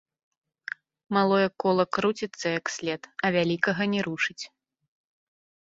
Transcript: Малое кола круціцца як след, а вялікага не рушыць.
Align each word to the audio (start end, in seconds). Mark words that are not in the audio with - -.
Малое 1.17 1.47
кола 1.65 1.85
круціцца 1.99 2.47
як 2.59 2.65
след, 2.77 3.01
а 3.23 3.33
вялікага 3.39 3.83
не 3.95 4.01
рушыць. 4.11 4.41